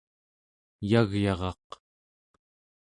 [0.83, 1.67] eyagyaraq